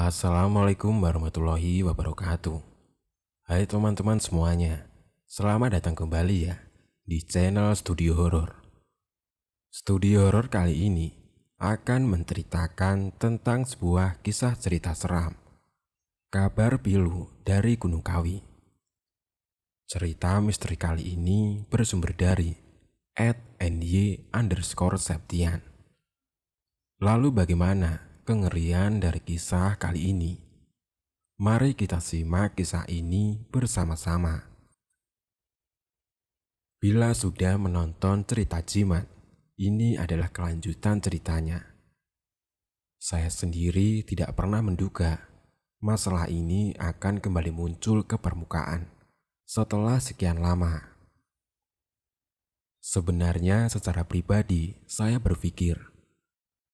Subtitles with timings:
[0.00, 2.56] Assalamualaikum warahmatullahi wabarakatuh.
[3.44, 4.88] Hai teman-teman semuanya,
[5.28, 6.56] selamat datang kembali ya
[7.04, 8.48] di channel Studio Horor.
[9.68, 11.12] Studio Horor kali ini
[11.60, 15.36] akan menceritakan tentang sebuah kisah cerita seram.
[16.32, 18.40] Kabar pilu dari Gunung Kawi.
[19.84, 22.56] Cerita misteri kali ini bersumber dari
[23.20, 25.60] at ny underscore Septian.
[27.04, 30.38] Lalu bagaimana kengerian dari kisah kali ini.
[31.40, 34.44] Mari kita simak kisah ini bersama-sama.
[36.80, 39.04] Bila sudah menonton cerita jimat,
[39.60, 41.60] ini adalah kelanjutan ceritanya.
[42.96, 45.28] Saya sendiri tidak pernah menduga
[45.80, 48.88] masalah ini akan kembali muncul ke permukaan
[49.48, 50.92] setelah sekian lama.
[52.80, 55.76] Sebenarnya secara pribadi saya berpikir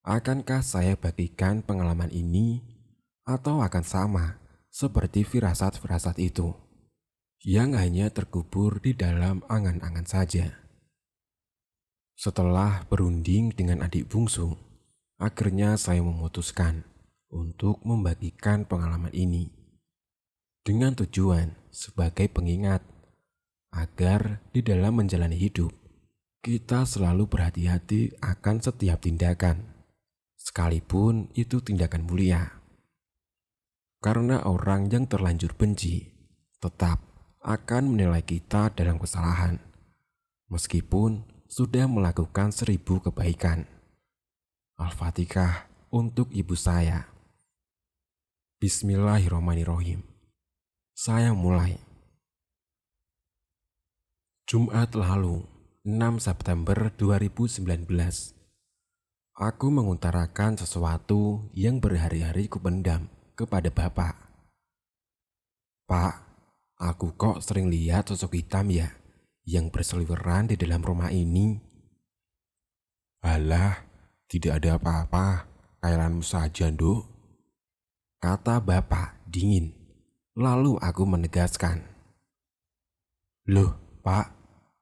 [0.07, 2.63] Akankah saya bagikan pengalaman ini?
[3.27, 4.39] Atau akan sama
[4.71, 6.55] seperti firasat-firasat itu?
[7.43, 10.63] Yang hanya terkubur di dalam angan-angan saja?
[12.15, 14.55] Setelah berunding dengan adik bungsu,
[15.19, 16.87] akhirnya saya memutuskan
[17.27, 19.51] untuk membagikan pengalaman ini
[20.63, 22.79] dengan tujuan sebagai pengingat
[23.75, 25.75] agar di dalam menjalani hidup
[26.39, 29.76] kita selalu berhati-hati akan setiap tindakan
[30.47, 32.63] sekalipun itu tindakan mulia.
[33.99, 36.07] Karena orang yang terlanjur benci
[36.63, 37.03] tetap
[37.43, 39.59] akan menilai kita dalam kesalahan,
[40.47, 43.67] meskipun sudah melakukan seribu kebaikan.
[44.79, 47.11] Al-Fatihah untuk ibu saya.
[48.63, 50.05] Bismillahirrahmanirrahim.
[50.95, 51.75] Saya mulai.
[54.47, 55.43] Jumat lalu,
[55.83, 58.36] 6 September 2019
[59.37, 63.05] Aku mengutarakan sesuatu yang berhari-hari kupendam
[63.37, 64.17] kepada bapak.
[65.85, 66.13] Pak,
[66.81, 68.89] aku kok sering lihat sosok hitam ya
[69.45, 71.53] yang berseliweran di dalam rumah ini.
[73.21, 73.85] Alah,
[74.25, 75.45] tidak ada apa-apa,
[75.85, 77.05] kailanmu saja, Nduk.
[78.17, 79.69] Kata bapak dingin.
[80.33, 81.85] Lalu aku menegaskan.
[83.53, 84.33] Loh, Pak,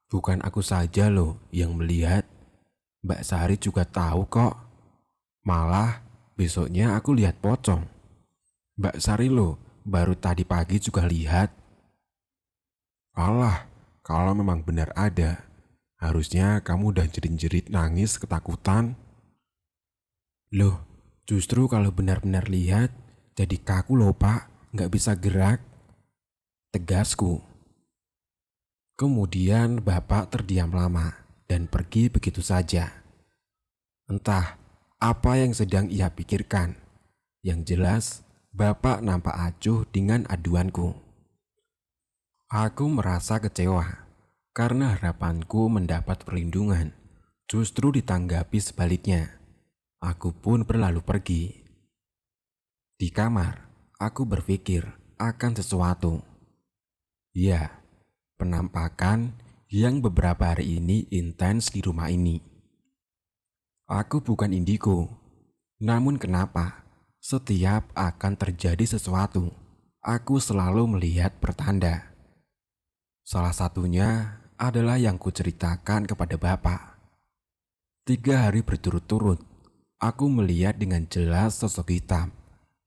[0.07, 2.24] bukan aku saja loh yang melihat.
[3.05, 4.57] Mbak Sari juga tahu kok.
[5.45, 6.01] Malah
[6.33, 7.85] besoknya aku lihat pocong.
[8.81, 11.53] Mbak Sari lo baru tadi pagi juga lihat.
[13.13, 13.69] Allah,
[14.01, 15.45] kalau memang benar ada,
[16.01, 18.97] harusnya kamu udah jerit-jerit nangis ketakutan.
[20.49, 20.81] Loh,
[21.29, 22.89] justru kalau benar-benar lihat,
[23.37, 25.61] jadi kaku loh pak, nggak bisa gerak.
[26.73, 27.39] Tegasku.
[28.97, 32.89] Kemudian bapak terdiam lama dan pergi begitu saja.
[34.05, 34.57] Entah
[35.01, 36.77] apa yang sedang ia pikirkan.
[37.45, 38.05] Yang jelas,
[38.55, 40.95] Bapak nampak acuh dengan aduanku.
[42.47, 44.07] Aku merasa kecewa
[44.55, 46.95] karena harapanku mendapat perlindungan
[47.51, 49.43] justru ditanggapi sebaliknya.
[49.99, 51.51] Aku pun berlalu pergi.
[52.95, 53.67] Di kamar,
[53.99, 54.87] aku berpikir
[55.19, 56.23] akan sesuatu.
[57.35, 57.83] Ya,
[58.39, 59.35] penampakan
[59.69, 62.37] yang beberapa hari ini intens di rumah ini.
[63.89, 65.09] Aku bukan indigo,
[65.81, 66.85] namun kenapa
[67.17, 69.49] setiap akan terjadi sesuatu,
[70.05, 72.13] aku selalu melihat pertanda.
[73.25, 76.81] Salah satunya adalah yang kuceritakan kepada Bapak.
[78.05, 79.41] Tiga hari berturut-turut,
[79.97, 82.29] aku melihat dengan jelas sosok hitam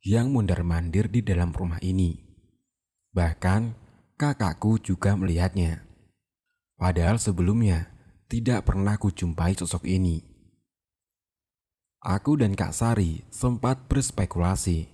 [0.07, 2.23] yang mundar-mandir di dalam rumah ini.
[3.11, 3.75] Bahkan
[4.15, 5.88] kakakku juga melihatnya.
[6.79, 7.91] Padahal sebelumnya
[8.31, 10.23] tidak pernah kujumpai sosok ini.
[11.99, 14.87] Aku dan Kak Sari sempat berspekulasi.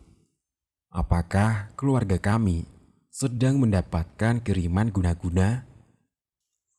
[0.89, 2.65] Apakah keluarga kami
[3.13, 5.69] sedang mendapatkan kiriman guna-guna?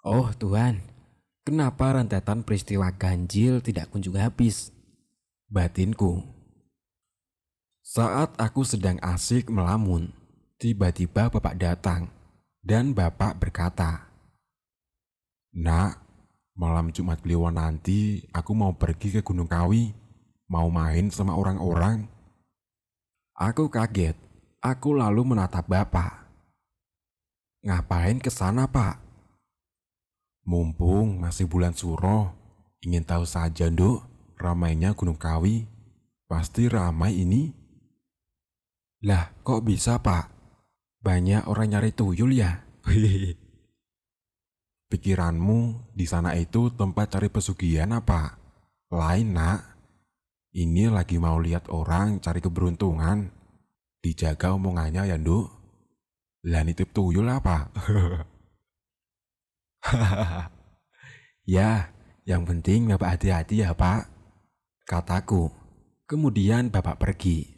[0.01, 0.81] Oh Tuhan,
[1.45, 4.73] kenapa rentetan peristiwa ganjil tidak kunjung habis?
[5.45, 6.25] Batinku.
[7.85, 10.09] Saat aku sedang asik melamun,
[10.57, 12.09] tiba-tiba bapak datang
[12.65, 14.04] dan bapak berkata,
[15.55, 16.03] Nak,
[16.59, 19.95] malam Jumat Kliwon nanti aku mau pergi ke Gunung Kawi,
[20.51, 22.11] mau main sama orang-orang.
[23.39, 24.19] Aku kaget,
[24.59, 26.27] aku lalu menatap bapak.
[27.63, 28.99] Ngapain ke sana pak?
[30.43, 32.35] Mumpung masih bulan suro,
[32.83, 34.03] ingin tahu saja nduk,
[34.35, 35.71] ramainya Gunung Kawi.
[36.27, 37.55] Pasti ramai ini.
[39.07, 40.27] Lah kok bisa pak?
[40.99, 42.59] Banyak orang nyari tuyul ya?
[42.83, 43.39] Hehehe.
[44.85, 48.37] Pikiranmu di sana itu tempat cari pesugihan apa?
[48.93, 49.73] Lain nak.
[50.53, 53.33] Ini lagi mau lihat orang cari keberuntungan.
[53.99, 55.49] Dijaga omongannya ya, Nduk.
[56.45, 57.73] Lah nitip tuyul apa?
[61.57, 61.89] ya,
[62.29, 64.05] yang penting Bapak hati-hati ya, Pak.
[64.85, 65.49] Kataku.
[66.05, 67.49] Kemudian Bapak pergi.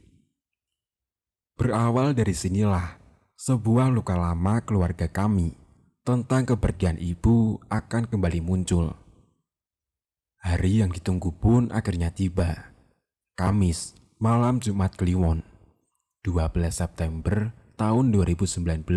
[1.59, 2.95] Berawal dari sinilah
[3.35, 5.66] sebuah luka lama keluarga kami
[6.07, 8.95] tentang kepergian ibu akan kembali muncul.
[10.39, 12.71] Hari yang ditunggu pun akhirnya tiba.
[13.35, 15.43] Kamis, malam Jumat Kliwon,
[16.23, 18.87] 12 September tahun 2019.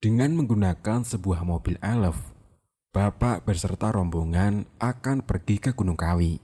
[0.00, 2.16] Dengan menggunakan sebuah mobil elf,
[2.88, 6.40] Bapak beserta rombongan akan pergi ke Gunung Kawi.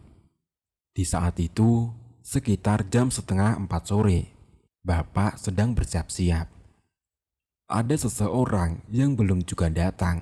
[0.92, 1.88] Di saat itu,
[2.20, 4.36] sekitar jam setengah empat sore,
[4.84, 6.63] Bapak sedang bersiap-siap.
[7.64, 10.20] Ada seseorang yang belum juga datang,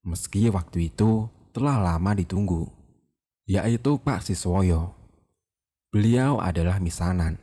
[0.00, 2.72] meski waktu itu telah lama ditunggu,
[3.44, 4.96] yaitu Pak Siswoyo.
[5.92, 7.36] Beliau adalah misanan,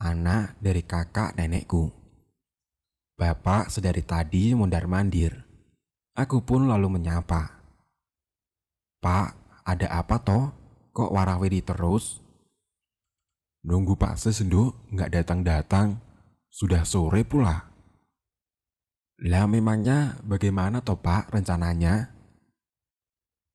[0.00, 1.92] anak dari kakak nenekku.
[3.12, 5.36] Bapak sedari tadi mondar-mandir.
[6.16, 7.60] Aku pun lalu menyapa.
[9.04, 9.28] Pak,
[9.68, 10.48] ada apa toh?
[10.96, 12.24] Kok warawiri terus?
[13.68, 16.00] Nunggu Pak Ses, Nduk, nggak datang-datang.
[16.48, 17.67] Sudah sore pula.
[19.18, 22.14] Lah memangnya bagaimana toh Pak rencananya?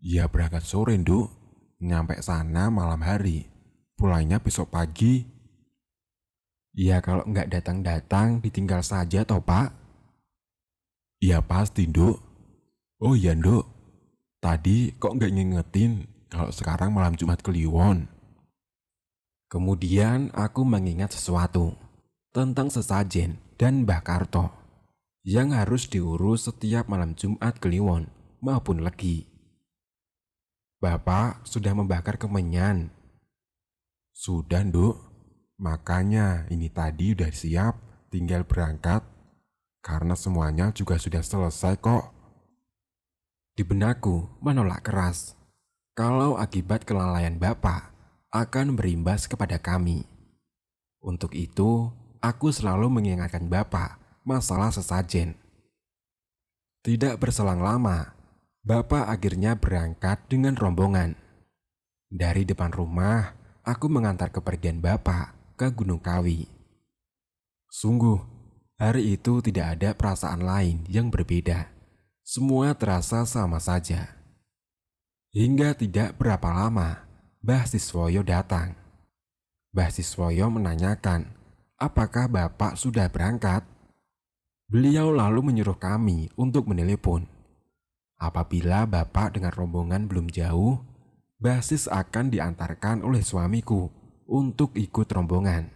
[0.03, 1.31] Ya berangkat sore, Nduk.
[1.79, 3.47] Nyampe sana malam hari.
[3.95, 5.23] Pulangnya besok pagi.
[6.75, 9.71] Ya kalau nggak datang-datang ditinggal saja toh Pak.
[11.23, 12.19] Ya pasti, Nduk.
[12.99, 13.63] Oh iya, Nduk.
[14.43, 18.11] Tadi kok nggak ngingetin kalau sekarang malam Jumat Kliwon.
[19.47, 21.79] Kemudian aku mengingat sesuatu
[22.35, 24.62] tentang sesajen dan Mbah Karto
[25.23, 28.11] yang harus diurus setiap malam Jumat Kliwon
[28.43, 29.23] maupun Legi.
[30.83, 32.91] Bapak sudah membakar kemenyan.
[34.11, 34.99] Sudah, Nduk.
[35.63, 37.79] Makanya ini tadi udah siap,
[38.11, 38.99] tinggal berangkat.
[39.79, 42.11] Karena semuanya juga sudah selesai kok.
[43.55, 45.39] Di benakku menolak keras
[45.95, 47.95] kalau akibat kelalaian Bapak
[48.27, 50.03] akan berimbas kepada kami.
[50.99, 55.35] Untuk itu, aku selalu mengingatkan Bapak masalah sesajen.
[56.83, 58.11] Tidak berselang lama,
[58.63, 61.15] Bapak akhirnya berangkat dengan rombongan.
[62.07, 66.47] Dari depan rumah, aku mengantar kepergian Bapak ke Gunung Kawi.
[67.67, 68.19] Sungguh,
[68.79, 71.71] hari itu tidak ada perasaan lain yang berbeda.
[72.23, 74.15] Semua terasa sama saja.
[75.35, 77.03] Hingga tidak berapa lama,
[77.43, 78.77] Mbah Siswoyo datang.
[79.73, 81.33] Mbah Siswoyo menanyakan,
[81.81, 83.72] apakah Bapak sudah berangkat?
[84.69, 87.27] Beliau lalu menyuruh kami untuk menelepon.
[88.19, 90.79] Apabila Bapak dengan rombongan belum jauh,
[91.41, 93.91] basis akan diantarkan oleh suamiku
[94.29, 95.67] untuk ikut rombongan.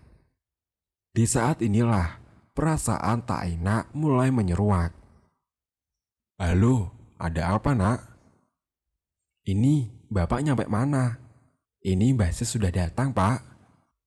[1.12, 2.22] Di saat inilah
[2.56, 4.94] perasaan tak enak mulai menyeruak.
[6.38, 8.00] Halo, ada apa nak?
[9.48, 11.18] Ini bapak nyampe mana?
[11.82, 13.42] Ini basis sudah datang pak.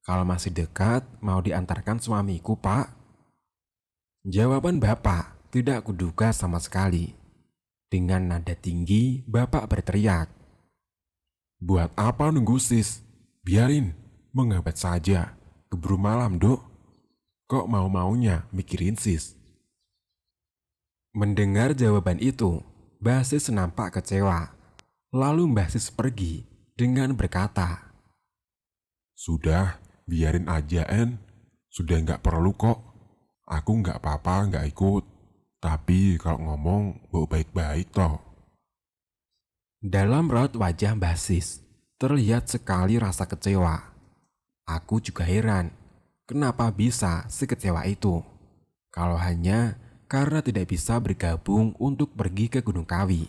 [0.06, 3.00] Kalau masih dekat, mau diantarkan suamiku pak.
[4.25, 7.17] Jawaban bapak tidak kuduga sama sekali.
[7.91, 10.29] Dengan nada tinggi, bapak berteriak.
[11.59, 13.03] Buat apa nunggu sis?
[13.43, 13.97] Biarin,
[14.31, 15.35] mengabet saja.
[15.73, 16.63] Keburu malam dok.
[17.51, 19.35] Kok mau-maunya mikirin sis?
[21.11, 22.62] Mendengar jawaban itu,
[23.00, 24.53] Basis nampak kecewa.
[25.17, 26.45] Lalu Mbah Sis pergi
[26.77, 27.97] dengan berkata,
[29.17, 31.17] Sudah, biarin aja En.
[31.73, 32.89] Sudah nggak perlu kok.
[33.50, 35.04] Aku nggak apa-apa nggak ikut.
[35.59, 38.23] Tapi kalau ngomong, bawa baik-baik toh.
[39.83, 41.61] Dalam raut wajah Mbah Sis,
[41.99, 43.90] terlihat sekali rasa kecewa.
[44.64, 45.75] Aku juga heran,
[46.30, 48.23] kenapa bisa sekecewa itu.
[48.95, 49.75] Kalau hanya
[50.07, 53.26] karena tidak bisa bergabung untuk pergi ke Gunung Kawi.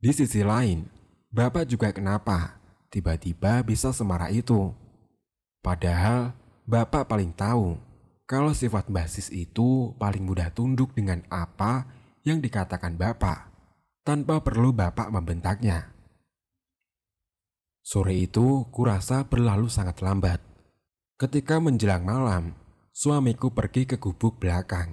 [0.00, 0.88] Di sisi lain,
[1.28, 2.56] Bapak juga kenapa
[2.88, 4.72] tiba-tiba bisa semarah itu.
[5.60, 6.32] Padahal
[6.64, 7.76] Bapak paling tahu
[8.28, 11.88] kalau sifat basis itu paling mudah tunduk dengan apa
[12.28, 13.48] yang dikatakan Bapak
[14.04, 15.96] tanpa perlu Bapak membentaknya.
[17.80, 20.44] Sore itu kurasa berlalu sangat lambat.
[21.16, 22.52] Ketika menjelang malam,
[22.92, 24.92] suamiku pergi ke gubuk belakang.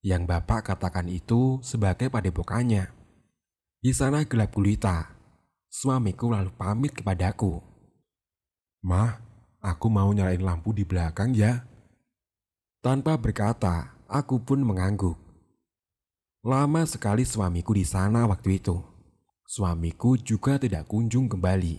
[0.00, 2.88] Yang Bapak katakan itu sebagai padepokannya.
[3.84, 5.12] Di sana gelap gulita.
[5.68, 7.60] Suamiku lalu pamit kepadaku.
[8.88, 9.20] Mah,
[9.60, 11.68] aku mau nyalain lampu di belakang ya.
[12.82, 15.14] Tanpa berkata, aku pun mengangguk.
[16.42, 18.74] Lama sekali suamiku di sana waktu itu.
[19.46, 21.78] Suamiku juga tidak kunjung kembali.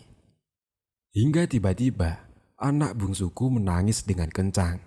[1.12, 2.24] Hingga tiba-tiba
[2.55, 4.79] anak bungsuku menangis dengan kencang.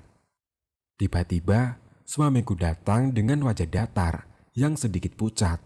[0.96, 1.76] Tiba-tiba
[2.08, 4.25] suamiku datang dengan wajah datar
[4.56, 5.61] yang sedikit pucat.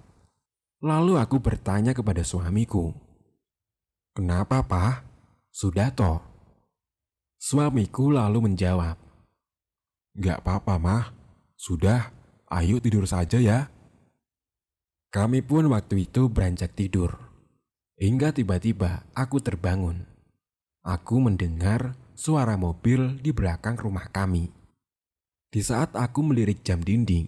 [0.82, 2.90] Lalu aku bertanya kepada suamiku,
[4.10, 5.06] Kenapa, Pak?
[5.54, 6.18] Sudah toh?
[7.38, 8.98] Suamiku lalu menjawab,
[10.20, 11.04] Gak apa-apa, Mah.
[11.56, 12.12] Sudah,
[12.52, 13.72] ayo tidur saja ya.
[15.08, 17.16] Kami pun waktu itu beranjak tidur.
[17.96, 20.04] Hingga tiba-tiba aku terbangun.
[20.84, 24.52] Aku mendengar suara mobil di belakang rumah kami.
[25.48, 27.26] Di saat aku melirik jam dinding,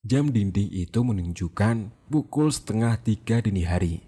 [0.00, 4.00] jam dinding itu menunjukkan pukul setengah tiga dini hari.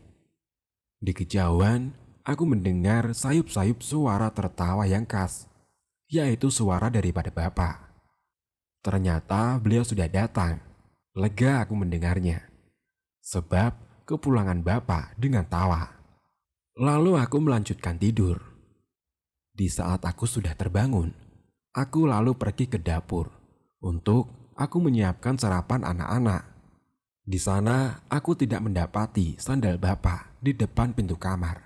[0.97, 1.93] Di kejauhan,
[2.25, 5.45] aku mendengar sayup-sayup suara tertawa yang khas,
[6.09, 7.88] yaitu suara daripada bapak.
[8.83, 10.63] Ternyata beliau sudah datang.
[11.19, 12.47] Lega aku mendengarnya.
[13.23, 15.91] Sebab kepulangan bapak dengan tawa.
[16.79, 18.39] Lalu aku melanjutkan tidur.
[19.51, 21.11] Di saat aku sudah terbangun,
[21.75, 23.27] aku lalu pergi ke dapur
[23.83, 26.47] untuk aku menyiapkan sarapan anak-anak.
[27.27, 31.61] Di sana aku tidak mendapati sandal bapak di depan pintu kamar.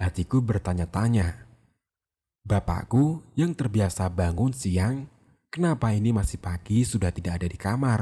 [0.00, 1.46] Hatiku bertanya-tanya.
[2.40, 5.04] Bapakku yang terbiasa bangun siang,
[5.50, 8.00] kenapa ini masih pagi sudah tidak ada di kamar?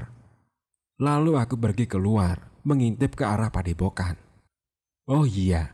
[1.01, 4.15] Lalu aku pergi keluar, mengintip ke arah padepokan.
[5.09, 5.73] Oh iya,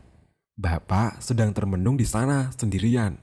[0.55, 3.19] bapak sedang termenung di sana sendirian.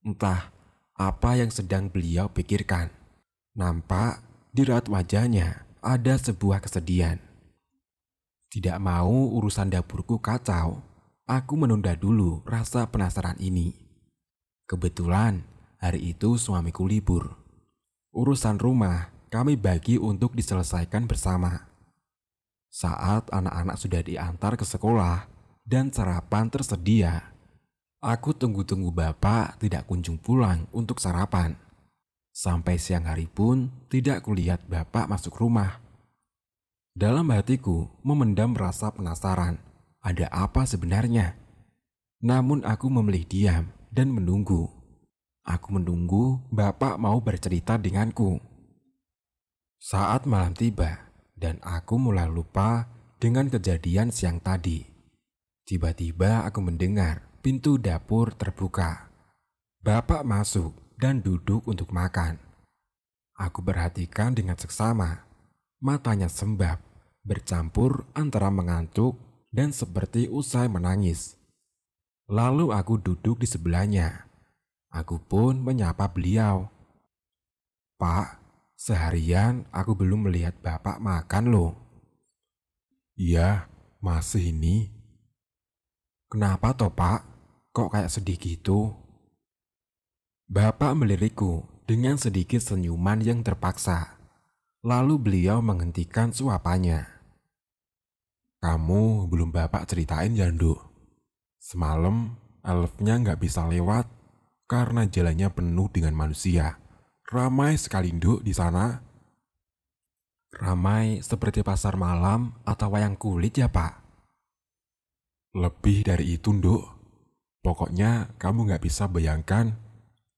[0.00, 0.48] Entah
[0.96, 2.88] apa yang sedang beliau pikirkan.
[3.56, 7.20] Nampak di raut wajahnya ada sebuah kesedihan.
[8.48, 10.80] Tidak mau urusan dapurku kacau,
[11.28, 13.76] aku menunda dulu rasa penasaran ini.
[14.64, 15.44] Kebetulan
[15.76, 17.45] hari itu suamiku libur.
[18.16, 21.68] Urusan rumah kami bagi untuk diselesaikan bersama.
[22.72, 25.28] Saat anak-anak sudah diantar ke sekolah
[25.68, 27.28] dan sarapan tersedia,
[28.00, 31.60] aku tunggu-tunggu bapak tidak kunjung pulang untuk sarapan.
[32.32, 35.76] Sampai siang hari pun tidak kulihat bapak masuk rumah.
[36.96, 39.60] Dalam hatiku memendam rasa penasaran,
[40.00, 41.36] ada apa sebenarnya?
[42.24, 44.75] Namun aku memilih diam dan menunggu.
[45.46, 48.42] Aku menunggu bapak mau bercerita denganku.
[49.78, 51.06] Saat malam tiba
[51.38, 52.90] dan aku mulai lupa
[53.22, 54.82] dengan kejadian siang tadi.
[55.62, 59.06] Tiba-tiba aku mendengar pintu dapur terbuka.
[59.86, 62.42] Bapak masuk dan duduk untuk makan.
[63.38, 65.30] Aku perhatikan dengan seksama.
[65.78, 66.82] Matanya sembab,
[67.22, 69.14] bercampur antara mengantuk
[69.54, 71.38] dan seperti usai menangis.
[72.26, 74.25] Lalu aku duduk di sebelahnya.
[74.96, 76.72] Aku pun menyapa beliau.
[78.00, 78.40] Pak,
[78.80, 81.72] seharian aku belum melihat bapak makan loh.
[83.12, 83.68] Iya,
[84.00, 84.88] masih ini.
[86.32, 87.28] Kenapa toh pak?
[87.76, 88.96] Kok kayak sedih gitu?
[90.48, 94.16] Bapak melirikku dengan sedikit senyuman yang terpaksa.
[94.80, 97.04] Lalu beliau menghentikan suapannya.
[98.64, 100.80] Kamu belum bapak ceritain ya, Nduk?
[101.60, 102.32] Semalam
[102.64, 104.15] elfnya nggak bisa lewat
[104.66, 106.78] karena jalannya penuh dengan manusia.
[107.26, 109.02] Ramai sekali, Nduk, di sana.
[110.54, 113.92] Ramai seperti pasar malam atau wayang kulit ya, Pak?
[115.58, 116.82] Lebih dari itu, Nduk.
[117.62, 119.86] Pokoknya kamu nggak bisa bayangkan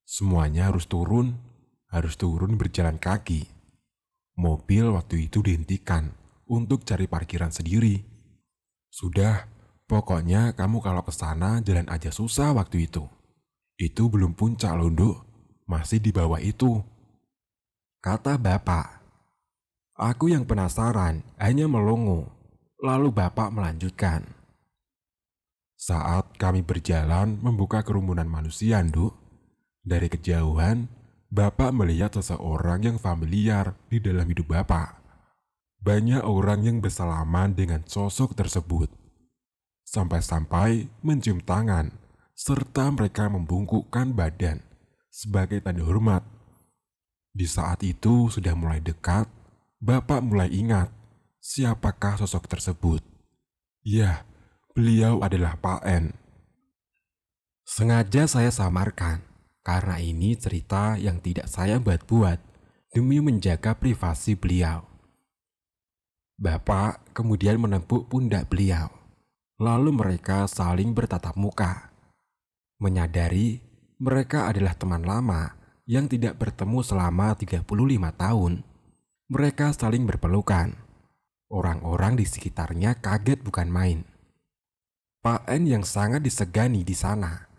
[0.08, 1.36] Semuanya harus turun,
[1.92, 3.44] harus turun berjalan kaki.
[4.40, 6.16] Mobil waktu itu dihentikan
[6.48, 8.00] untuk cari parkiran sendiri.
[8.88, 9.44] Sudah,
[9.84, 13.04] pokoknya kamu kalau ke sana jalan aja susah waktu itu.
[13.78, 15.16] Itu belum puncak loh, Nduk.
[15.70, 16.82] Masih di bawah itu.
[18.02, 18.98] Kata bapak.
[19.94, 22.26] Aku yang penasaran hanya melongo.
[22.82, 24.26] Lalu bapak melanjutkan.
[25.78, 29.14] Saat kami berjalan membuka kerumunan manusia, Nduk,
[29.86, 30.90] dari kejauhan,
[31.28, 34.96] Bapak melihat seseorang yang familiar di dalam hidup Bapak.
[35.84, 38.88] Banyak orang yang bersalaman dengan sosok tersebut.
[39.84, 41.92] Sampai-sampai mencium tangan,
[42.38, 44.62] serta mereka membungkukkan badan
[45.10, 46.22] sebagai tanda hormat.
[47.34, 49.26] Di saat itu sudah mulai dekat,
[49.82, 50.90] Bapak mulai ingat
[51.42, 53.02] siapakah sosok tersebut.
[53.82, 54.22] Ya,
[54.74, 56.14] beliau adalah Pak N.
[57.66, 59.22] Sengaja saya samarkan
[59.66, 62.38] karena ini cerita yang tidak saya buat-buat
[62.94, 64.86] demi menjaga privasi beliau.
[66.38, 68.90] Bapak kemudian menempuk pundak beliau.
[69.58, 71.87] Lalu mereka saling bertatap muka.
[72.78, 73.58] Menyadari
[73.98, 75.54] mereka adalah teman lama
[75.86, 77.66] yang tidak bertemu selama 35
[78.14, 78.62] tahun.
[79.28, 80.74] Mereka saling berpelukan.
[81.50, 84.06] Orang-orang di sekitarnya kaget bukan main.
[85.18, 87.50] Pak N yang sangat disegani di sana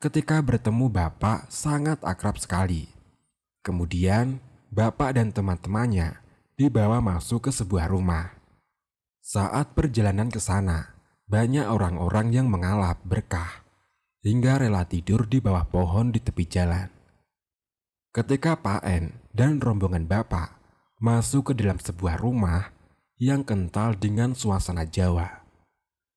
[0.00, 2.88] ketika bertemu bapak sangat akrab sekali.
[3.60, 6.22] Kemudian Bapak dan teman-temannya
[6.54, 8.38] dibawa masuk ke sebuah rumah.
[9.18, 10.94] Saat perjalanan ke sana,
[11.26, 13.66] banyak orang-orang yang mengalap berkah
[14.20, 16.88] hingga rela tidur di bawah pohon di tepi jalan.
[18.12, 20.60] Ketika Pak En dan rombongan Bapak
[21.00, 22.74] masuk ke dalam sebuah rumah
[23.16, 25.40] yang kental dengan suasana Jawa,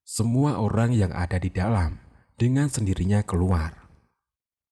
[0.04, 1.96] semua orang yang ada di dalam
[2.36, 3.88] dengan sendirinya keluar.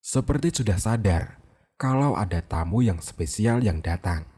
[0.02, 1.38] Seperti sudah sadar
[1.78, 4.28] kalau ada tamu yang spesial yang datang.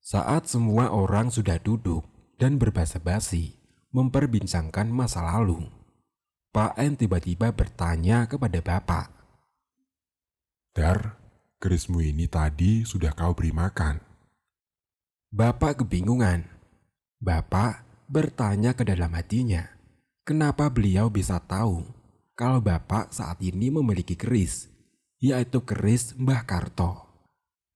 [0.00, 2.06] Saat semua orang sudah duduk
[2.38, 3.56] dan berbasa-basi
[3.90, 5.66] memperbincangkan masa lalu,
[6.50, 9.06] Pak En tiba-tiba bertanya kepada Bapak.
[10.74, 11.18] Dar,
[11.62, 14.02] kerismu ini tadi sudah kau beri makan.
[15.30, 16.42] Bapak kebingungan.
[17.22, 19.62] Bapak bertanya ke dalam hatinya,
[20.26, 21.86] kenapa beliau bisa tahu
[22.34, 24.70] kalau Bapak saat ini memiliki keris
[25.20, 27.06] yaitu keris Mbah Karto.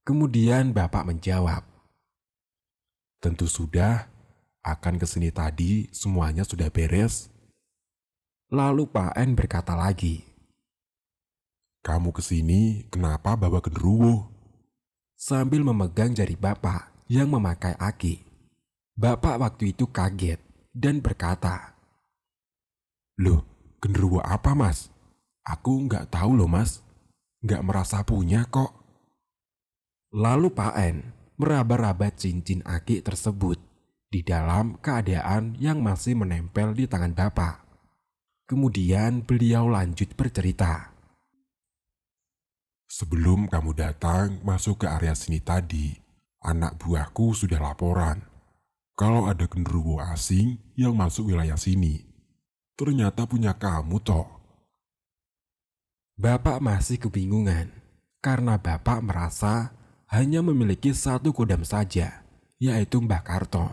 [0.02, 1.62] Kemudian Bapak menjawab,
[3.24, 4.04] Tentu sudah,
[4.60, 7.32] akan ke sini tadi semuanya sudah beres.
[8.52, 10.24] Lalu Pak En berkata lagi,
[11.84, 14.28] Kamu ke sini kenapa bawa genderuwo?
[15.16, 18.24] Sambil memegang jari Bapak yang memakai aki.
[18.96, 20.40] Bapak waktu itu kaget
[20.72, 21.76] dan berkata,
[23.20, 23.44] Loh,
[23.80, 24.92] genderuwo apa mas?
[25.44, 26.84] Aku nggak tahu loh mas
[27.44, 28.72] nggak merasa punya kok.
[30.16, 30.96] Lalu Pak En
[31.36, 33.60] meraba-raba cincin aki tersebut
[34.08, 37.63] di dalam keadaan yang masih menempel di tangan Bapak.
[38.44, 40.92] Kemudian beliau lanjut bercerita.
[42.84, 45.96] Sebelum kamu datang masuk ke area sini tadi,
[46.44, 48.20] anak buahku sudah laporan
[48.92, 52.04] kalau ada genderuwo asing yang masuk wilayah sini.
[52.76, 54.28] Ternyata punya kamu toh.
[56.20, 57.72] Bapak masih kebingungan
[58.20, 59.72] karena Bapak merasa
[60.12, 62.22] hanya memiliki satu kodam saja,
[62.60, 63.72] yaitu Mbah Karto.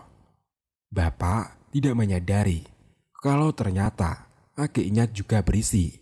[0.87, 2.65] Bapak tidak menyadari
[3.19, 4.30] kalau ternyata
[4.61, 5.97] akiknya juga berisi.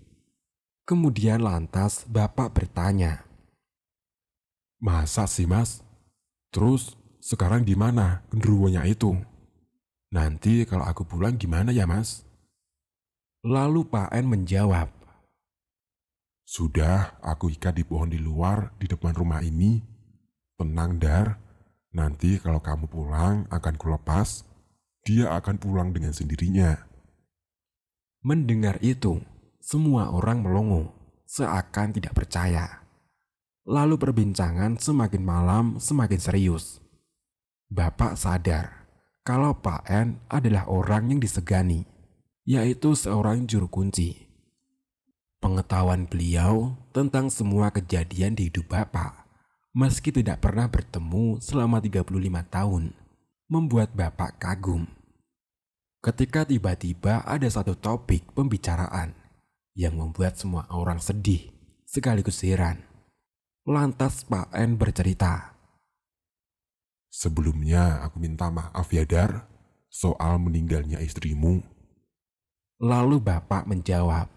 [0.83, 3.29] Kemudian lantas Bapak bertanya,
[4.79, 5.83] Masa sih mas?
[6.55, 9.11] Terus sekarang di mana genderuwonya itu?
[10.15, 12.23] Nanti kalau aku pulang gimana ya mas?
[13.43, 14.87] Lalu Pak En menjawab,
[16.49, 19.85] sudah aku ikat di pohon di luar di depan rumah ini.
[20.57, 21.37] Tenang Dar,
[21.93, 24.49] nanti kalau kamu pulang akan kulepas,
[25.05, 26.88] dia akan pulang dengan sendirinya.
[28.19, 29.23] Mendengar itu,
[29.63, 30.91] semua orang melongo,
[31.23, 32.83] seakan tidak percaya.
[33.63, 36.83] Lalu perbincangan semakin malam semakin serius.
[37.71, 38.79] Bapak sadar
[39.23, 41.87] kalau Pak N adalah orang yang disegani,
[42.43, 44.27] yaitu seorang juru kunci.
[45.39, 49.15] Pengetahuan beliau tentang semua kejadian di hidup Bapak,
[49.71, 52.11] meski tidak pernah bertemu selama 35
[52.51, 52.91] tahun,
[53.47, 54.98] membuat Bapak kagum.
[55.99, 59.11] Ketika tiba-tiba ada satu topik pembicaraan
[59.75, 61.51] yang membuat semua orang sedih
[61.83, 62.79] sekaligus heran.
[63.67, 65.59] Lantas Pak N bercerita.
[67.11, 69.49] Sebelumnya aku minta maaf ya Dar
[69.89, 71.59] soal meninggalnya istrimu.
[72.79, 74.31] Lalu Bapak menjawab,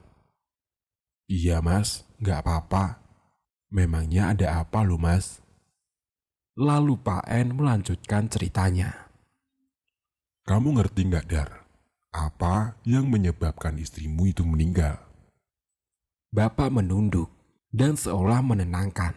[1.30, 2.98] Iya mas, nggak apa-apa.
[3.70, 5.38] Memangnya ada apa lu mas?
[6.58, 9.11] Lalu Pak N melanjutkan ceritanya.
[10.42, 11.50] Kamu ngerti nggak Dar?
[12.10, 14.98] Apa yang menyebabkan istrimu itu meninggal?
[16.34, 17.30] Bapak menunduk
[17.70, 19.14] dan seolah menenangkan.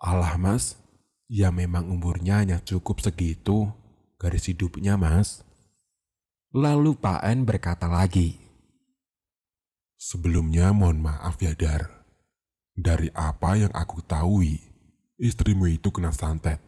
[0.00, 0.80] Allah mas,
[1.28, 3.68] ya memang umurnya hanya cukup segitu
[4.16, 5.44] garis hidupnya mas.
[6.56, 8.40] Lalu Pak N berkata lagi,
[9.96, 11.88] Sebelumnya mohon maaf ya Dar.
[12.76, 14.60] Dari apa yang aku ketahui,
[15.20, 16.60] istrimu itu kena santet.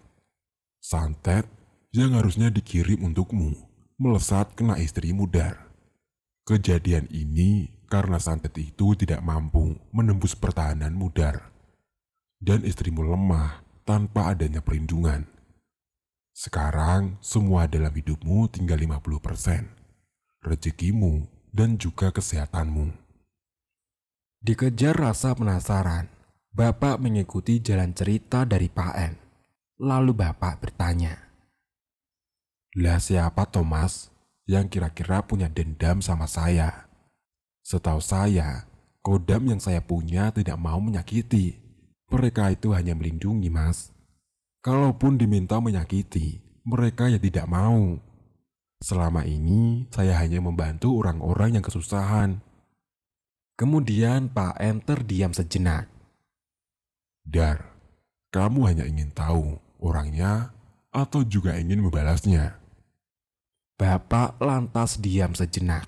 [0.81, 1.58] Santet
[1.99, 3.59] yang harusnya dikirim untukmu,
[3.99, 5.69] melesat kena istrimu Dar.
[6.49, 11.53] Kejadian ini karena santet itu tidak mampu menembus pertahanan mudar.
[12.39, 15.27] Dan istrimu lemah tanpa adanya perlindungan.
[16.33, 19.69] Sekarang semua dalam hidupmu tinggal 50%.
[20.41, 22.95] Rezekimu dan juga kesehatanmu.
[24.39, 26.07] Dikejar rasa penasaran,
[26.55, 29.13] Bapak mengikuti jalan cerita dari Pak N.
[29.83, 31.28] Lalu Bapak bertanya,
[32.79, 34.15] Lah siapa Thomas
[34.47, 36.87] yang kira-kira punya dendam sama saya?
[37.67, 38.71] Setahu saya,
[39.03, 41.59] kodam yang saya punya tidak mau menyakiti.
[42.07, 43.91] Mereka itu hanya melindungi, Mas.
[44.63, 47.99] Kalaupun diminta menyakiti, mereka ya tidak mau.
[48.79, 52.39] Selama ini, saya hanya membantu orang-orang yang kesusahan.
[53.59, 55.91] Kemudian Pak N terdiam sejenak.
[57.27, 57.75] Dar,
[58.31, 60.55] Kamu hanya ingin tahu orangnya
[60.95, 62.68] atau juga ingin membalasnya?
[63.79, 65.87] Bapak lantas diam sejenak.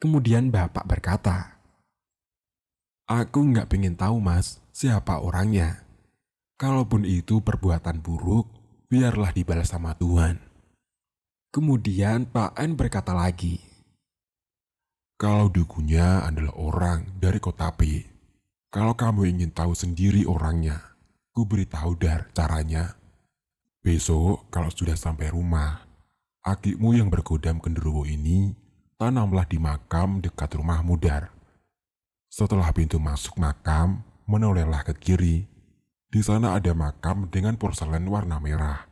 [0.00, 1.60] Kemudian bapak berkata,
[3.04, 5.84] Aku nggak pengen tahu mas, siapa orangnya.
[6.56, 8.48] Kalaupun itu perbuatan buruk,
[8.88, 10.40] biarlah dibalas sama Tuhan.
[11.52, 13.60] Kemudian Pak N berkata lagi,
[15.20, 18.08] Kalau dukunya adalah orang dari kota P,
[18.68, 20.96] kalau kamu ingin tahu sendiri orangnya,
[21.32, 22.96] ku beritahu dar caranya.
[23.80, 25.87] Besok kalau sudah sampai rumah,
[26.52, 28.56] akimu yang bergodam genderuwo ini
[28.96, 31.30] tanamlah di makam dekat rumahmu dar.
[32.28, 35.48] Setelah pintu masuk makam, menolehlah ke kiri.
[36.08, 38.88] Di sana ada makam dengan porselen warna merah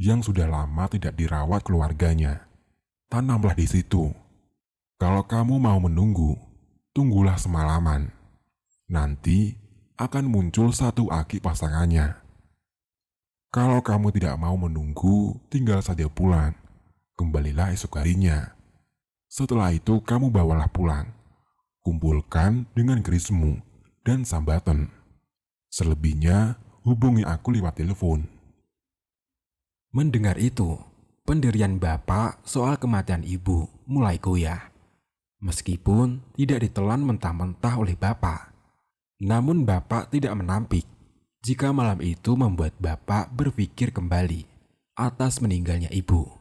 [0.00, 2.48] yang sudah lama tidak dirawat keluarganya.
[3.12, 4.08] Tanamlah di situ.
[4.96, 6.40] Kalau kamu mau menunggu,
[6.96, 8.08] tunggulah semalaman.
[8.88, 9.60] Nanti
[10.00, 12.16] akan muncul satu aki pasangannya.
[13.52, 16.56] Kalau kamu tidak mau menunggu, tinggal saja pulang.
[17.20, 18.56] Kembalilah esok harinya.
[19.28, 21.04] Setelah itu kamu bawalah pulang.
[21.84, 23.60] Kumpulkan dengan kerismu
[24.00, 24.88] dan sambatan.
[25.68, 28.24] Selebihnya hubungi aku lewat telepon.
[29.92, 30.80] Mendengar itu,
[31.28, 34.72] pendirian bapak soal kematian ibu mulai goyah.
[35.44, 38.48] Meskipun tidak ditelan mentah-mentah oleh bapak.
[39.20, 40.88] Namun bapak tidak menampik
[41.44, 44.48] jika malam itu membuat bapak berpikir kembali
[44.96, 46.39] atas meninggalnya ibu.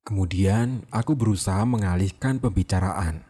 [0.00, 3.22] Kemudian aku berusaha mengalihkan pembicaraan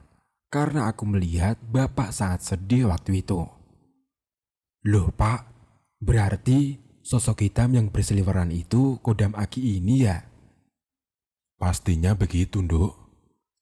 [0.50, 3.46] karena aku melihat bapak sangat sedih waktu itu.
[4.86, 5.46] Loh pak,
[6.00, 10.24] berarti sosok hitam yang berseliweran itu kodam Aki ini ya?
[11.60, 12.96] Pastinya begitu, Nduk.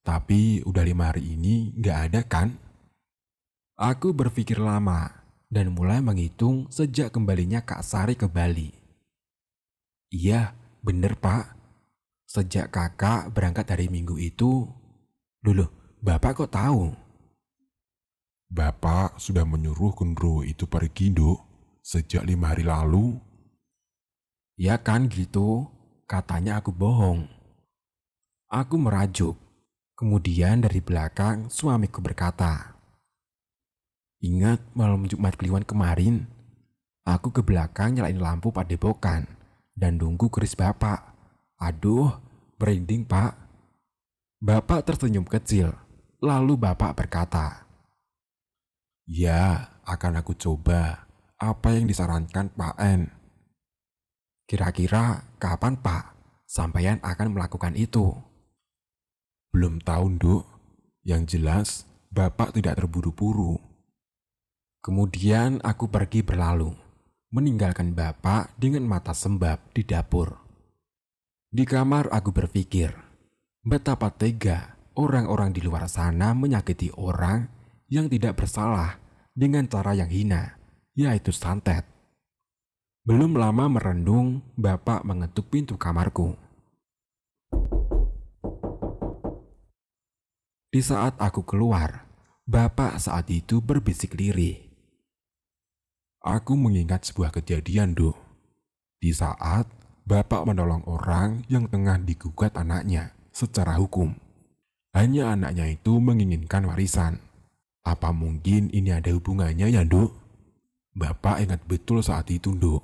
[0.07, 2.55] Tapi udah lima hari ini nggak ada kan?
[3.75, 5.11] Aku berpikir lama
[5.51, 8.71] dan mulai menghitung sejak kembalinya Kak Sari ke Bali.
[10.09, 11.58] Iya, bener pak.
[12.29, 14.69] Sejak kakak berangkat dari minggu itu,
[15.41, 15.65] dulu
[15.97, 16.93] bapak kok tahu?
[18.53, 21.41] Bapak sudah menyuruh Kundro itu pergi, Nduk,
[21.81, 23.17] sejak lima hari lalu.
[24.61, 25.73] Ya kan gitu,
[26.05, 27.25] katanya aku bohong.
[28.45, 29.33] Aku merajuk.
[29.97, 32.77] Kemudian dari belakang suamiku berkata,
[34.21, 36.29] Ingat malam Jumat Kliwon kemarin,
[37.09, 39.25] aku ke belakang nyalain lampu padepokan
[39.73, 41.18] dan nunggu keris bapak.
[41.59, 42.15] Aduh,
[42.55, 43.35] merinding pak.
[44.39, 45.75] Bapak tersenyum kecil,
[46.23, 47.67] lalu bapak berkata,
[49.09, 51.09] Ya, akan aku coba
[51.41, 53.09] apa yang disarankan Pak N.
[54.45, 56.13] Kira-kira kapan Pak
[56.45, 58.13] sampeyan akan melakukan itu?
[59.49, 60.45] Belum tahu, Nduk.
[61.01, 61.67] Yang jelas,
[62.13, 63.57] Bapak tidak terburu-buru.
[64.85, 66.69] Kemudian aku pergi berlalu,
[67.33, 70.48] meninggalkan Bapak dengan mata sembab di dapur.
[71.49, 72.93] Di kamar aku berpikir,
[73.65, 77.49] betapa tega orang-orang di luar sana menyakiti orang
[77.89, 79.01] yang tidak bersalah
[79.33, 80.61] dengan cara yang hina,
[80.93, 81.89] yaitu santet.
[83.01, 86.37] Belum lama merendung, bapak mengetuk pintu kamarku.
[90.69, 92.05] Di saat aku keluar,
[92.45, 94.69] bapak saat itu berbisik lirih.
[96.21, 98.13] Aku mengingat sebuah kejadian, Dok.
[99.01, 99.65] Di saat
[100.09, 104.17] bapak menolong orang yang tengah digugat anaknya secara hukum.
[104.89, 107.21] Hanya anaknya itu menginginkan warisan.
[107.85, 110.09] Apa mungkin ini ada hubungannya ya, Dok?
[110.97, 112.81] Bapak ingat betul saat itu, Dok.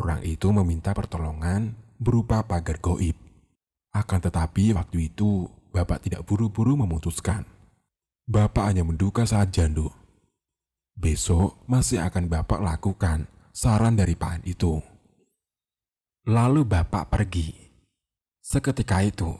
[0.00, 3.14] Orang itu meminta pertolongan berupa pagar goib.
[3.92, 7.44] Akan tetapi waktu itu Bapak tidak buru-buru memutuskan.
[8.24, 9.92] Bapak hanya menduga saja, Nduk.
[10.96, 14.93] Besok masih akan Bapak lakukan saran dari Pak itu.
[16.24, 17.52] Lalu Bapak pergi.
[18.40, 19.36] Seketika itu,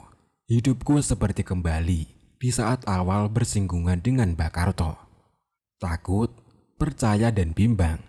[0.52, 2.02] hidupku seperti kembali
[2.36, 4.92] di saat awal bersinggungan dengan Bakarto.
[5.80, 6.28] Takut,
[6.76, 8.04] percaya, dan bimbang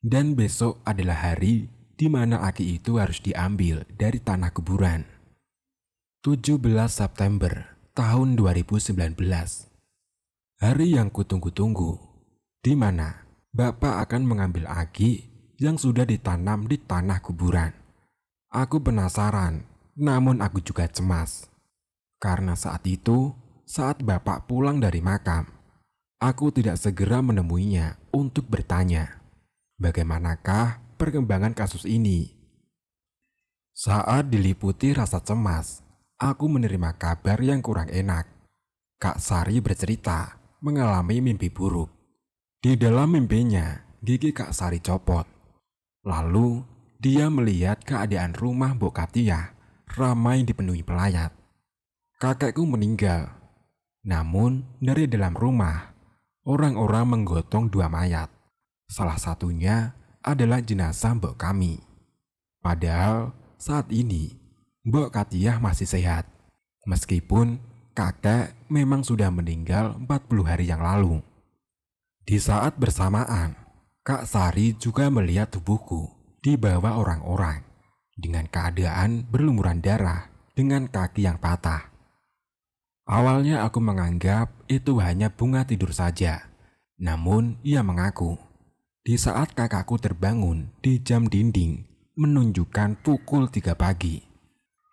[0.00, 1.68] dan besok adalah hari
[1.98, 5.04] di mana aki itu harus diambil dari tanah kuburan.
[6.24, 9.18] 17 September tahun 2019.
[10.64, 11.98] Hari yang kutunggu-tunggu,
[12.64, 15.28] di mana Bapak akan mengambil aki
[15.60, 17.87] yang sudah ditanam di tanah kuburan.
[18.48, 21.52] Aku penasaran, namun aku juga cemas.
[22.16, 23.36] Karena saat itu,
[23.68, 25.44] saat Bapak pulang dari makam,
[26.16, 29.20] aku tidak segera menemuinya untuk bertanya
[29.76, 32.32] bagaimanakah perkembangan kasus ini.
[33.76, 35.86] Saat diliputi rasa cemas,
[36.18, 38.26] aku menerima kabar yang kurang enak.
[38.98, 41.92] Kak Sari bercerita mengalami mimpi buruk.
[42.58, 45.22] Di dalam mimpinya, gigi Kak Sari copot.
[46.02, 49.54] Lalu dia melihat keadaan rumah Mbok Katia
[49.86, 51.30] ramai dipenuhi pelayat.
[52.18, 53.30] Kakekku meninggal.
[54.02, 55.94] Namun dari dalam rumah,
[56.42, 58.26] orang-orang menggotong dua mayat.
[58.90, 59.94] Salah satunya
[60.26, 61.78] adalah jenazah Mbok kami.
[62.58, 63.30] Padahal
[63.62, 64.34] saat ini
[64.82, 66.26] Mbok Katiah masih sehat.
[66.82, 67.62] Meskipun
[67.94, 71.22] kakek memang sudah meninggal 40 hari yang lalu.
[72.26, 73.54] Di saat bersamaan,
[74.02, 76.17] Kak Sari juga melihat tubuhku
[76.48, 77.60] di bawah orang-orang
[78.16, 81.92] dengan keadaan berlumuran darah dengan kaki yang patah.
[83.04, 86.48] Awalnya aku menganggap itu hanya bunga tidur saja.
[86.96, 88.40] Namun ia mengaku,
[89.04, 91.84] di saat kakakku terbangun di jam dinding
[92.16, 94.24] menunjukkan pukul 3 pagi.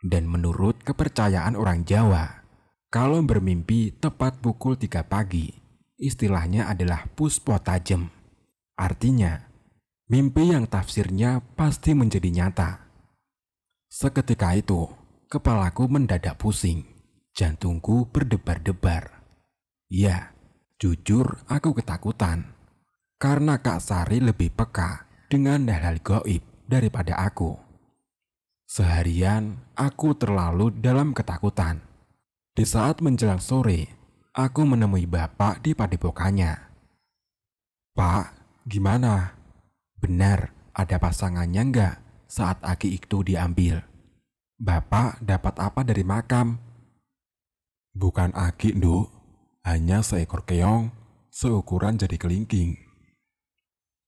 [0.04, 2.44] Dan menurut kepercayaan orang Jawa,
[2.92, 5.56] kalau bermimpi tepat pukul 3 pagi,
[6.04, 8.12] istilahnya adalah puspo tajem.
[8.76, 9.55] Artinya,
[10.06, 12.72] mimpi yang tafsirnya pasti menjadi nyata.
[13.90, 14.86] Seketika itu,
[15.32, 16.86] kepalaku mendadak pusing,
[17.34, 19.26] jantungku berdebar-debar.
[19.90, 20.34] Ya,
[20.78, 22.54] jujur aku ketakutan,
[23.18, 27.58] karena Kak Sari lebih peka dengan hal-hal goib daripada aku.
[28.66, 31.86] Seharian aku terlalu dalam ketakutan.
[32.56, 33.92] Di saat menjelang sore,
[34.34, 36.54] aku menemui bapak di padepokannya.
[37.94, 38.26] Pak,
[38.66, 39.35] gimana?
[40.06, 41.98] Benar, ada pasangannya enggak
[42.30, 43.82] saat aki itu diambil?
[44.54, 46.62] Bapak dapat apa dari makam?
[47.90, 49.10] Bukan aki, Nduk.
[49.66, 50.94] Hanya seekor keong
[51.34, 52.78] seukuran jadi kelingking.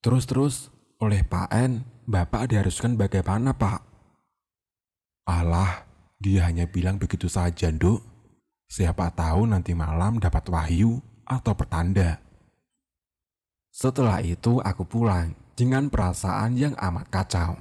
[0.06, 0.70] Terus-terus,
[1.02, 3.82] oleh Pak N, Bapak diharuskan bagaimana, Pak?
[5.26, 5.82] Alah,
[6.22, 8.06] dia hanya bilang begitu saja, Nduk.
[8.70, 12.22] Siapa tahu nanti malam dapat wahyu atau pertanda.
[13.74, 17.58] Setelah itu aku pulang dengan perasaan yang amat kacau.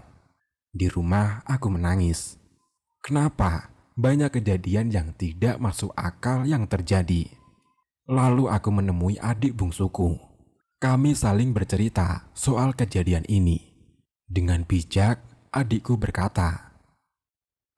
[0.68, 2.36] Di rumah aku menangis.
[3.00, 7.32] Kenapa banyak kejadian yang tidak masuk akal yang terjadi?
[8.04, 10.20] Lalu aku menemui adik bungsuku.
[10.76, 13.72] Kami saling bercerita soal kejadian ini.
[14.28, 16.76] Dengan bijak, adikku berkata,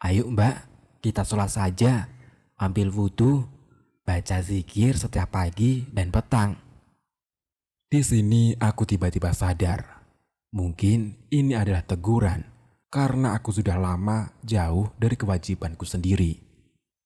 [0.02, 0.66] Ayo mbak,
[0.98, 2.10] kita sholat saja.
[2.58, 3.46] Ambil wudhu,
[4.02, 6.58] baca zikir setiap pagi dan petang.
[7.86, 9.97] Di sini aku tiba-tiba sadar.
[10.48, 12.40] Mungkin ini adalah teguran
[12.88, 16.40] karena aku sudah lama jauh dari kewajibanku sendiri.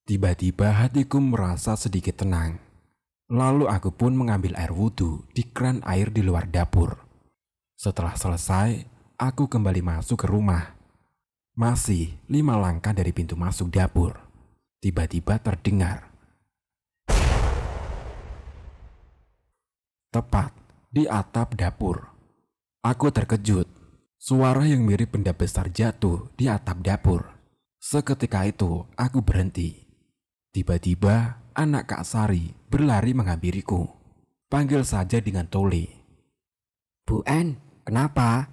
[0.06, 2.62] Tiba-tiba hatiku merasa sedikit tenang.
[3.26, 7.02] Lalu aku pun mengambil air wudhu di kran air di luar dapur.
[7.74, 8.86] Setelah selesai,
[9.18, 10.78] aku kembali masuk ke rumah.
[11.58, 14.14] Masih lima langkah dari pintu masuk dapur.
[14.78, 16.14] Tiba-tiba terdengar.
[20.14, 20.54] Tepat
[20.94, 22.11] di atap dapur.
[22.82, 23.70] Aku terkejut.
[24.18, 27.30] Suara yang mirip benda besar jatuh di atap dapur.
[27.78, 29.86] Seketika itu aku berhenti.
[30.50, 33.86] Tiba-tiba anak Kak Sari berlari menghampiriku.
[34.50, 35.86] Panggil saja dengan Tole.
[37.06, 37.54] Bu En,
[37.86, 38.50] kenapa?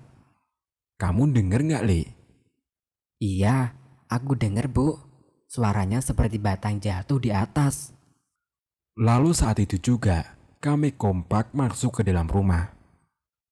[1.02, 2.02] Kamu denger nggak, Le?
[3.18, 3.74] Iya,
[4.13, 4.94] aku denger bu.
[5.50, 7.98] Suaranya seperti batang jatuh di atas.
[8.94, 12.79] Lalu saat itu juga kami kompak masuk ke dalam rumah.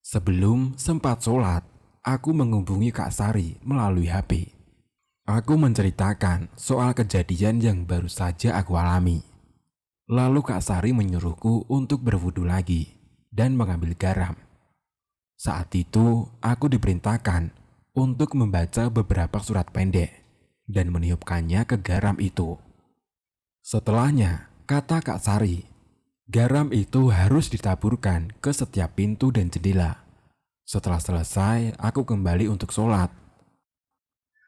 [0.08, 1.68] Sebelum sempat sholat,
[2.00, 4.56] aku menghubungi Kak Sari melalui HP.
[5.28, 9.20] Aku menceritakan soal kejadian yang baru saja aku alami.
[10.08, 12.88] Lalu Kak Sari menyuruhku untuk berwudu lagi
[13.36, 14.40] dan mengambil garam.
[15.36, 17.52] Saat itu, aku diperintahkan
[17.92, 20.24] untuk membaca beberapa surat pendek
[20.72, 22.56] dan meniupkannya ke garam itu.
[23.60, 25.68] Setelahnya, kata Kak Sari,
[26.28, 30.04] garam itu harus ditaburkan ke setiap pintu dan jendela.
[30.68, 33.08] Setelah selesai, aku kembali untuk sholat.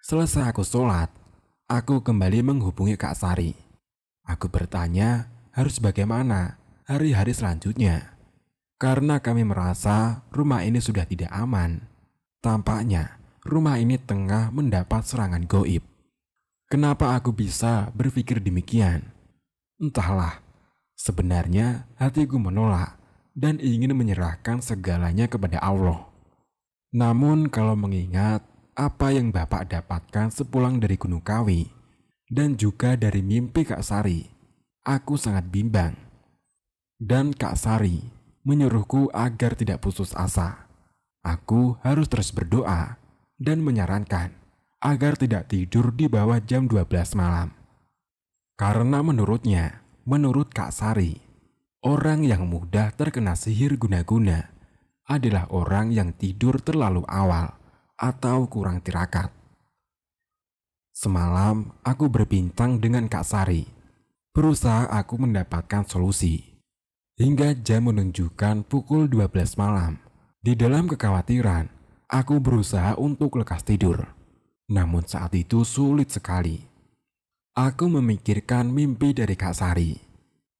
[0.03, 1.07] Selesai aku sholat,
[1.71, 3.55] aku kembali menghubungi Kak Sari.
[4.27, 8.19] Aku bertanya harus bagaimana hari-hari selanjutnya
[8.75, 11.87] karena kami merasa rumah ini sudah tidak aman.
[12.43, 15.83] Tampaknya rumah ini tengah mendapat serangan goib.
[16.67, 19.15] Kenapa aku bisa berpikir demikian?
[19.79, 20.43] Entahlah,
[20.99, 22.99] sebenarnya hatiku menolak
[23.31, 26.11] dan ingin menyerahkan segalanya kepada Allah.
[26.91, 28.43] Namun kalau mengingat
[28.75, 31.71] apa yang Bapak dapatkan sepulang dari Gunung Kawi
[32.27, 34.27] dan juga dari mimpi Kak Sari,
[34.83, 35.95] aku sangat bimbang.
[36.99, 38.03] Dan Kak Sari
[38.43, 40.67] menyuruhku agar tidak putus asa.
[41.23, 42.99] Aku harus terus berdoa
[43.39, 44.35] dan menyarankan
[44.79, 47.51] agar tidak tidur di bawah jam 12 malam.
[48.55, 51.21] Karena menurutnya, menurut Kak Sari,
[51.85, 54.49] orang yang mudah terkena sihir guna-guna
[55.05, 57.53] adalah orang yang tidur terlalu awal
[57.93, 59.29] atau kurang tirakat.
[60.89, 63.69] Semalam aku berbincang dengan Kak Sari.
[64.33, 66.57] Berusaha aku mendapatkan solusi.
[67.21, 70.01] Hingga jam menunjukkan pukul 12 malam.
[70.41, 71.69] Di dalam kekhawatiran,
[72.09, 74.09] aku berusaha untuk lekas tidur.
[74.73, 76.68] Namun saat itu sulit sekali.
[77.57, 79.97] Aku memikirkan mimpi dari Kak Sari.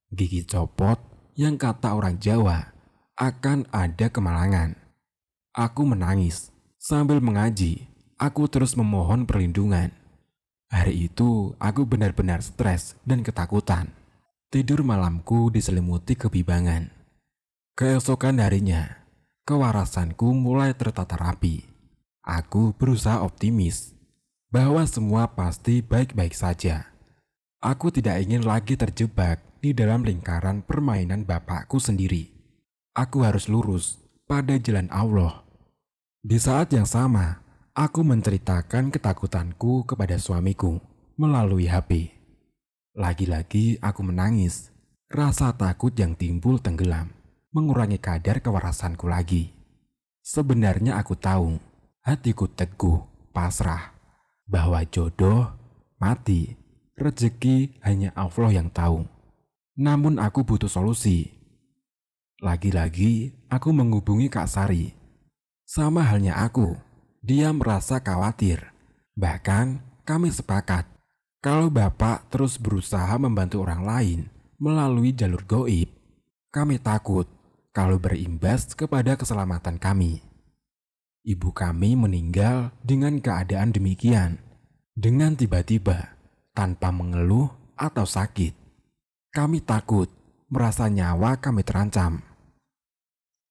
[0.09, 0.97] Gigi copot
[1.37, 2.73] yang kata orang Jawa
[3.13, 4.73] akan ada kemalangan.
[5.53, 6.49] Aku menangis
[6.81, 7.85] sambil mengaji.
[8.17, 9.93] Aku terus memohon perlindungan.
[10.73, 13.93] Hari itu aku benar-benar stres dan ketakutan.
[14.49, 16.89] Tidur malamku diselimuti kebibangan.
[17.77, 19.05] Keesokan harinya,
[19.45, 21.63] kewarasanku mulai tertata rapi.
[22.25, 23.98] Aku berusaha optimis
[24.49, 26.89] bahwa semua pasti baik-baik saja.
[27.61, 32.33] Aku tidak ingin lagi terjebak di dalam lingkaran permainan bapakku sendiri.
[32.97, 35.45] Aku harus lurus pada jalan Allah.
[36.25, 37.45] Di saat yang sama,
[37.77, 40.81] aku menceritakan ketakutanku kepada suamiku
[41.19, 42.15] melalui HP.
[42.97, 44.73] Lagi-lagi aku menangis.
[45.09, 47.09] Rasa takut yang timbul tenggelam,
[47.49, 49.49] mengurangi kadar kewarasanku lagi.
[50.21, 51.57] Sebenarnya aku tahu,
[52.05, 53.01] hatiku teguh,
[53.33, 53.98] pasrah,
[54.49, 55.53] bahwa jodoh,
[56.01, 56.57] mati,
[56.97, 59.05] rezeki hanya Allah yang tahu.
[59.77, 61.31] Namun aku butuh solusi.
[62.41, 64.91] Lagi-lagi aku menghubungi Kak Sari.
[65.63, 66.75] Sama halnya aku,
[67.21, 68.73] dia merasa khawatir.
[69.13, 70.89] Bahkan kami sepakat
[71.39, 74.19] kalau Bapak terus berusaha membantu orang lain
[74.59, 75.87] melalui jalur goib,
[76.51, 77.23] kami takut
[77.71, 80.28] kalau berimbas kepada keselamatan kami.
[81.19, 84.39] Ibu kami meninggal dengan keadaan demikian,
[84.95, 86.15] dengan tiba-tiba,
[86.55, 88.55] tanpa mengeluh atau sakit.
[89.35, 90.07] Kami takut
[90.47, 92.23] merasa nyawa kami terancam.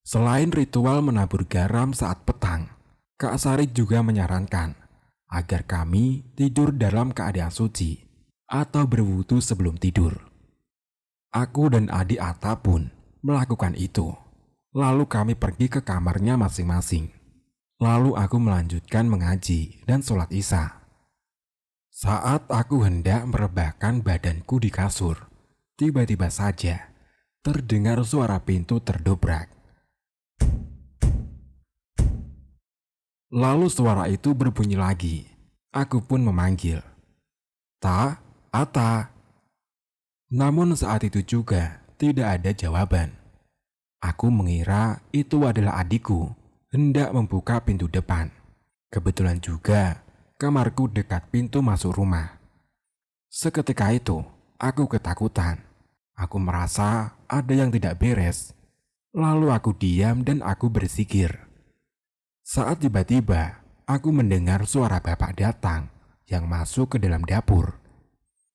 [0.01, 2.73] Selain ritual menabur garam saat petang,
[3.21, 4.73] Kak Sari juga menyarankan
[5.29, 8.01] agar kami tidur dalam keadaan suci
[8.49, 10.17] atau berwudu sebelum tidur.
[11.29, 12.89] Aku dan adik Ata pun
[13.21, 14.17] melakukan itu.
[14.73, 17.18] Lalu kami pergi ke kamarnya masing-masing.
[17.79, 20.83] Lalu aku melanjutkan mengaji dan sholat isya.
[21.95, 25.31] Saat aku hendak merebahkan badanku di kasur,
[25.79, 26.91] tiba-tiba saja
[27.39, 29.47] terdengar suara pintu terdobrak.
[33.31, 35.31] Lalu suara itu berbunyi lagi.
[35.71, 36.83] Aku pun memanggil.
[37.79, 38.19] Ta,
[38.51, 39.15] Ata.
[40.35, 43.15] Namun saat itu juga tidak ada jawaban.
[44.03, 48.29] Aku mengira itu adalah adikku hendak membuka pintu depan.
[48.93, 50.05] Kebetulan juga
[50.37, 52.41] kamarku dekat pintu masuk rumah.
[53.29, 54.25] Seketika itu,
[54.57, 55.61] aku ketakutan.
[56.19, 58.53] Aku merasa ada yang tidak beres.
[59.15, 61.47] Lalu aku diam dan aku bersikir.
[62.43, 65.89] Saat tiba-tiba aku mendengar suara bapak datang
[66.29, 67.77] yang masuk ke dalam dapur.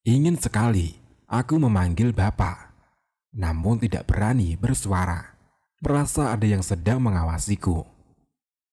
[0.04, 0.98] Ingin sekali
[1.30, 2.74] aku memanggil bapak,
[3.34, 5.34] namun tidak berani bersuara.
[5.80, 7.93] Merasa ada yang sedang mengawasiku.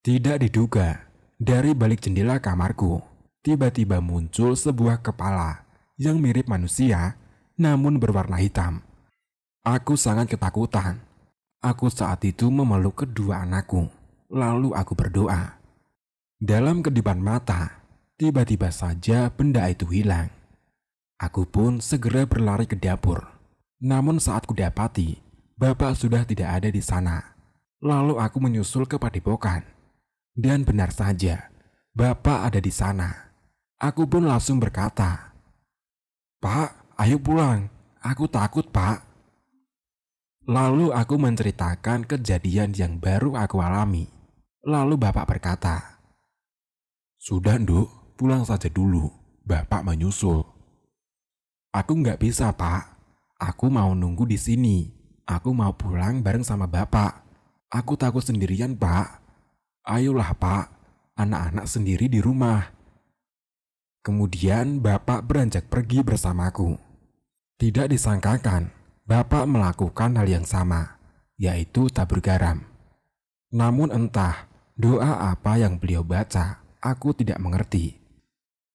[0.01, 0.97] Tidak diduga,
[1.37, 3.05] dari balik jendela kamarku,
[3.45, 5.61] tiba-tiba muncul sebuah kepala
[5.93, 7.21] yang mirip manusia
[7.53, 8.81] namun berwarna hitam.
[9.61, 11.05] Aku sangat ketakutan.
[11.61, 13.93] Aku saat itu memeluk kedua anakku
[14.33, 15.61] Lalu aku berdoa.
[16.41, 17.85] Dalam kedipan mata,
[18.17, 20.33] tiba-tiba saja benda itu hilang.
[21.21, 23.21] Aku pun segera berlari ke dapur.
[23.77, 25.21] Namun saat kudapati,
[25.61, 27.37] bapak sudah tidak ada di sana.
[27.85, 29.80] Lalu aku menyusul ke padepokan.
[30.31, 31.51] Dan benar saja,
[31.91, 33.35] bapak ada di sana.
[33.81, 35.35] Aku pun langsung berkata,
[36.41, 37.69] Pak, ayo pulang.
[38.01, 39.11] Aku takut, Pak.
[40.49, 44.09] Lalu aku menceritakan kejadian yang baru aku alami.
[44.65, 46.01] Lalu bapak berkata,
[47.21, 49.05] Sudah nduk, pulang saja dulu.
[49.45, 50.41] Bapak menyusul.
[51.69, 52.97] Aku nggak bisa pak.
[53.37, 54.89] Aku mau nunggu di sini.
[55.29, 57.21] Aku mau pulang bareng sama bapak.
[57.69, 59.20] Aku takut sendirian pak.
[59.85, 60.65] Ayolah pak,
[61.17, 62.69] anak-anak sendiri di rumah.
[64.01, 66.77] Kemudian bapak beranjak pergi bersamaku.
[67.57, 68.73] Tidak disangkakan,
[69.05, 70.97] bapak melakukan hal yang sama,
[71.37, 72.65] yaitu tabur garam.
[73.53, 74.51] Namun entah
[74.81, 78.01] Doa apa yang beliau baca, aku tidak mengerti.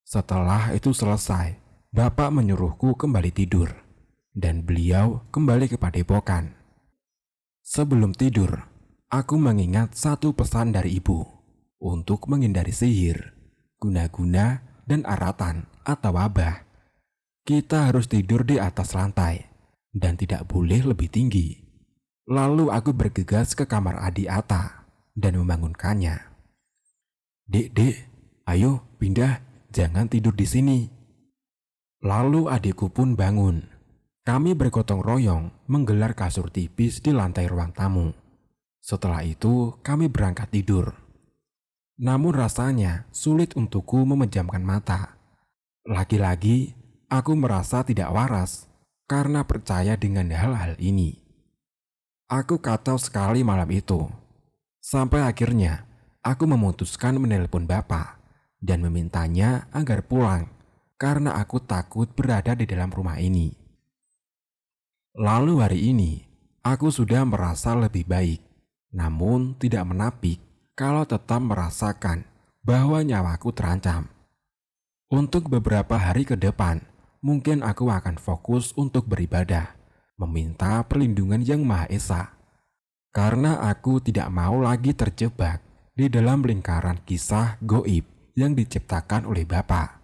[0.07, 1.59] Setelah itu selesai,
[1.91, 3.75] Bapak menyuruhku kembali tidur,
[4.31, 6.55] dan beliau kembali ke padepokan.
[7.59, 8.71] Sebelum tidur,
[9.07, 11.23] aku mengingat satu pesan dari ibu
[11.79, 13.31] untuk menghindari sihir,
[13.79, 16.67] guna-guna, dan aratan atau wabah.
[17.47, 19.47] Kita harus tidur di atas lantai
[19.95, 21.55] dan tidak boleh lebih tinggi.
[22.27, 24.83] Lalu aku bergegas ke kamar Adi Ata
[25.15, 26.19] dan membangunkannya.
[27.47, 27.95] Dek, dek,
[28.51, 29.39] ayo pindah,
[29.71, 30.79] jangan tidur di sini.
[32.03, 33.63] Lalu adikku pun bangun.
[34.27, 38.26] Kami bergotong royong menggelar kasur tipis di lantai ruang tamu.
[38.87, 40.95] Setelah itu, kami berangkat tidur.
[41.99, 45.19] Namun rasanya sulit untukku memejamkan mata.
[45.83, 46.71] Lagi-lagi,
[47.11, 48.71] aku merasa tidak waras
[49.11, 51.19] karena percaya dengan hal-hal ini.
[52.31, 54.07] Aku kacau sekali malam itu.
[54.79, 55.83] Sampai akhirnya,
[56.23, 58.23] aku memutuskan menelpon bapak
[58.63, 60.47] dan memintanya agar pulang
[60.95, 63.51] karena aku takut berada di dalam rumah ini.
[65.11, 66.23] Lalu hari ini,
[66.63, 68.46] aku sudah merasa lebih baik,
[68.91, 70.39] namun tidak menapik
[70.77, 72.27] kalau tetap merasakan
[72.61, 74.11] bahwa nyawaku terancam.
[75.07, 76.83] Untuk beberapa hari ke depan,
[77.23, 79.71] mungkin aku akan fokus untuk beribadah,
[80.19, 82.23] meminta perlindungan Yang Maha Esa.
[83.15, 85.63] Karena aku tidak mau lagi terjebak
[85.95, 88.05] di dalam lingkaran kisah goib
[88.37, 89.97] yang diciptakan oleh Bapak.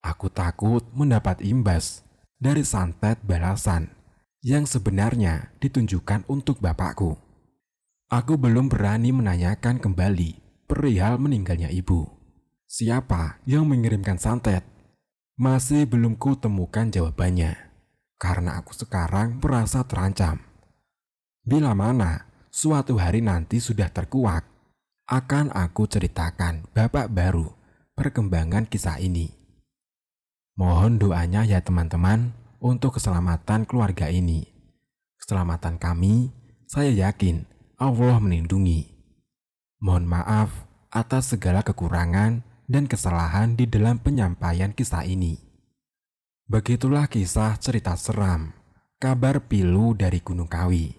[0.00, 2.06] Aku takut mendapat imbas
[2.40, 3.92] dari santet balasan
[4.42, 7.31] yang sebenarnya ditunjukkan untuk Bapakku.
[8.12, 10.36] Aku belum berani menanyakan kembali
[10.68, 12.04] perihal meninggalnya ibu.
[12.68, 14.68] Siapa yang mengirimkan santet
[15.40, 17.56] masih belum ku temukan jawabannya,
[18.20, 20.44] karena aku sekarang merasa terancam.
[21.40, 24.44] Bila mana suatu hari nanti sudah terkuak,
[25.08, 27.48] akan aku ceritakan babak baru
[27.96, 29.32] perkembangan kisah ini.
[30.60, 34.44] Mohon doanya ya teman-teman untuk keselamatan keluarga ini.
[35.16, 36.28] Keselamatan kami,
[36.68, 37.48] saya yakin
[37.82, 38.94] Allah melindungi.
[39.82, 45.42] Mohon maaf atas segala kekurangan dan kesalahan di dalam penyampaian kisah ini.
[46.46, 48.54] Begitulah kisah cerita seram,
[49.02, 50.94] kabar pilu dari Gunung Kawi.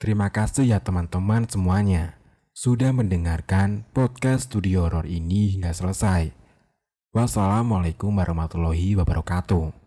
[0.00, 2.16] Terima kasih ya teman-teman semuanya
[2.56, 6.32] sudah mendengarkan podcast studio horor ini hingga selesai.
[7.12, 9.77] Wassalamualaikum warahmatullahi wabarakatuh.